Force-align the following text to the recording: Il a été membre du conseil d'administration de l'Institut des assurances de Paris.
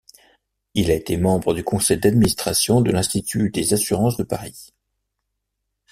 Il 0.73 0.89
a 0.89 0.95
été 0.95 1.15
membre 1.15 1.53
du 1.53 1.63
conseil 1.63 1.99
d'administration 1.99 2.81
de 2.81 2.89
l'Institut 2.89 3.51
des 3.51 3.75
assurances 3.75 4.17
de 4.17 4.23
Paris. 4.23 4.71